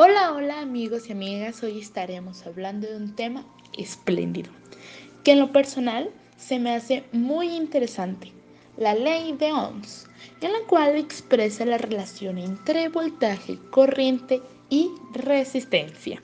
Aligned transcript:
Hola, 0.00 0.32
hola 0.32 0.60
amigos 0.60 1.08
y 1.08 1.12
amigas, 1.12 1.60
hoy 1.64 1.80
estaremos 1.80 2.46
hablando 2.46 2.86
de 2.86 2.96
un 2.96 3.16
tema 3.16 3.44
espléndido, 3.76 4.48
que 5.24 5.32
en 5.32 5.40
lo 5.40 5.50
personal 5.50 6.08
se 6.36 6.60
me 6.60 6.72
hace 6.72 7.02
muy 7.10 7.48
interesante, 7.48 8.30
la 8.76 8.94
ley 8.94 9.32
de 9.32 9.50
Ohms, 9.50 10.06
en 10.40 10.52
la 10.52 10.60
cual 10.68 10.94
expresa 10.94 11.64
la 11.64 11.78
relación 11.78 12.38
entre 12.38 12.90
voltaje, 12.90 13.58
corriente 13.72 14.40
y 14.70 14.88
resistencia. 15.14 16.22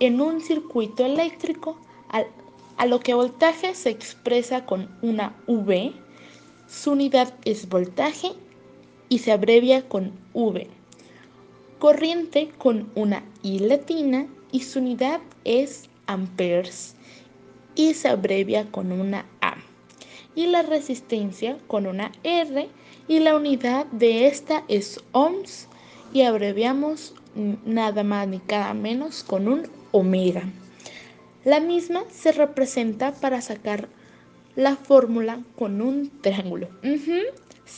En 0.00 0.22
un 0.22 0.40
circuito 0.40 1.04
eléctrico, 1.04 1.78
a 2.78 2.86
lo 2.86 3.00
que 3.00 3.12
voltaje 3.12 3.74
se 3.74 3.90
expresa 3.90 4.64
con 4.64 4.88
una 5.02 5.36
V, 5.46 5.92
su 6.70 6.92
unidad 6.92 7.34
es 7.44 7.68
voltaje 7.68 8.32
y 9.10 9.18
se 9.18 9.30
abrevia 9.30 9.86
con 9.90 10.12
V 10.32 10.81
corriente 11.82 12.48
con 12.58 12.92
una 12.94 13.24
I 13.42 13.58
latina 13.58 14.28
y 14.52 14.60
su 14.60 14.78
unidad 14.78 15.18
es 15.42 15.90
amperes 16.06 16.94
y 17.74 17.94
se 17.94 18.06
abrevia 18.06 18.70
con 18.70 18.92
una 18.92 19.26
A. 19.40 19.56
Y 20.36 20.46
la 20.46 20.62
resistencia 20.62 21.58
con 21.66 21.88
una 21.88 22.12
R 22.22 22.68
y 23.08 23.18
la 23.18 23.34
unidad 23.34 23.86
de 23.86 24.28
esta 24.28 24.62
es 24.68 25.00
ohms 25.10 25.66
y 26.12 26.22
abreviamos 26.22 27.16
nada 27.64 28.04
más 28.04 28.28
ni 28.28 28.38
cada 28.38 28.74
menos 28.74 29.24
con 29.24 29.48
un 29.48 29.68
omega. 29.90 30.44
La 31.44 31.58
misma 31.58 32.04
se 32.12 32.30
representa 32.30 33.10
para 33.12 33.40
sacar 33.40 33.88
la 34.54 34.76
fórmula 34.76 35.40
con 35.58 35.82
un 35.82 36.12
triángulo. 36.20 36.68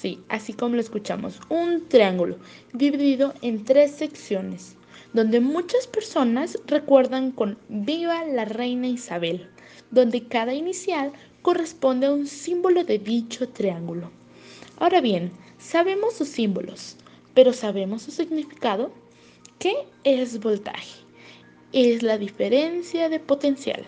Sí, 0.00 0.20
así 0.28 0.52
como 0.52 0.74
lo 0.74 0.80
escuchamos, 0.80 1.40
un 1.48 1.86
triángulo 1.88 2.36
dividido 2.72 3.32
en 3.42 3.64
tres 3.64 3.92
secciones, 3.92 4.76
donde 5.12 5.38
muchas 5.38 5.86
personas 5.86 6.58
recuerdan 6.66 7.30
con 7.30 7.56
Viva 7.68 8.24
la 8.24 8.44
Reina 8.44 8.88
Isabel, 8.88 9.48
donde 9.92 10.26
cada 10.26 10.52
inicial 10.52 11.12
corresponde 11.42 12.06
a 12.08 12.12
un 12.12 12.26
símbolo 12.26 12.82
de 12.82 12.98
dicho 12.98 13.48
triángulo. 13.48 14.10
Ahora 14.78 15.00
bien, 15.00 15.30
sabemos 15.58 16.14
sus 16.14 16.28
símbolos, 16.28 16.96
pero 17.32 17.52
¿sabemos 17.52 18.02
su 18.02 18.10
significado? 18.10 18.92
¿Qué 19.60 19.74
es 20.02 20.40
voltaje? 20.40 21.04
Es 21.72 22.02
la 22.02 22.18
diferencia 22.18 23.08
de 23.08 23.20
potencial. 23.20 23.84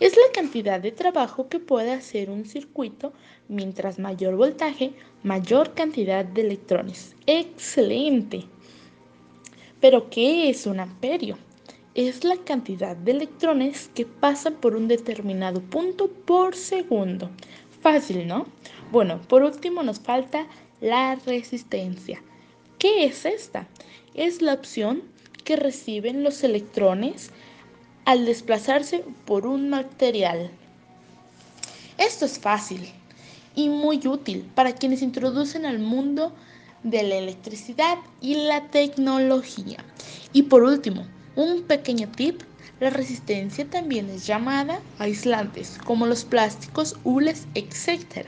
Es 0.00 0.16
la 0.16 0.32
cantidad 0.32 0.80
de 0.80 0.90
trabajo 0.90 1.48
que 1.48 1.60
puede 1.60 1.92
hacer 1.92 2.28
un 2.28 2.46
circuito 2.46 3.12
mientras 3.46 4.00
mayor 4.00 4.34
voltaje, 4.34 4.92
mayor 5.22 5.74
cantidad 5.74 6.24
de 6.24 6.40
electrones. 6.40 7.14
¡Excelente! 7.26 8.44
Pero 9.80 10.10
¿qué 10.10 10.50
es 10.50 10.66
un 10.66 10.80
amperio? 10.80 11.38
Es 11.94 12.24
la 12.24 12.36
cantidad 12.38 12.96
de 12.96 13.12
electrones 13.12 13.88
que 13.94 14.04
pasan 14.04 14.54
por 14.54 14.74
un 14.74 14.88
determinado 14.88 15.60
punto 15.60 16.08
por 16.08 16.56
segundo. 16.56 17.30
Fácil, 17.80 18.26
¿no? 18.26 18.46
Bueno, 18.90 19.20
por 19.28 19.44
último 19.44 19.84
nos 19.84 20.00
falta 20.00 20.48
la 20.80 21.14
resistencia. 21.14 22.20
¿Qué 22.78 23.04
es 23.04 23.24
esta? 23.24 23.68
Es 24.14 24.42
la 24.42 24.54
opción 24.54 25.04
que 25.44 25.54
reciben 25.54 26.24
los 26.24 26.42
electrones 26.42 27.30
al 28.04 28.26
desplazarse 28.26 29.04
por 29.24 29.46
un 29.46 29.70
material. 29.70 30.50
Esto 31.98 32.24
es 32.24 32.38
fácil 32.38 32.92
y 33.54 33.68
muy 33.68 34.06
útil 34.06 34.50
para 34.54 34.74
quienes 34.74 35.02
introducen 35.02 35.64
al 35.64 35.78
mundo 35.78 36.32
de 36.82 37.02
la 37.02 37.16
electricidad 37.16 37.98
y 38.20 38.34
la 38.34 38.68
tecnología. 38.68 39.78
Y 40.32 40.42
por 40.42 40.62
último, 40.62 41.06
un 41.36 41.62
pequeño 41.62 42.08
tip, 42.08 42.42
la 42.80 42.90
resistencia 42.90 43.64
también 43.68 44.10
es 44.10 44.26
llamada 44.26 44.80
aislantes, 44.98 45.78
como 45.84 46.06
los 46.06 46.24
plásticos, 46.24 46.96
hules, 47.04 47.46
etc. 47.54 48.26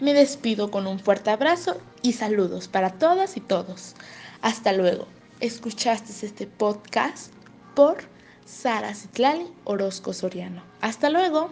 Me 0.00 0.12
despido 0.12 0.70
con 0.70 0.86
un 0.86 0.98
fuerte 0.98 1.30
abrazo 1.30 1.78
y 2.02 2.12
saludos 2.12 2.68
para 2.68 2.90
todas 2.90 3.36
y 3.36 3.40
todos. 3.40 3.94
Hasta 4.42 4.72
luego. 4.72 5.06
Escuchaste 5.40 6.26
este 6.26 6.46
podcast 6.46 7.32
por 7.74 7.98
Sara 8.48 8.94
Citlali 8.94 9.46
Orozco 9.64 10.14
Soriano. 10.14 10.62
Hasta 10.80 11.10
luego. 11.10 11.50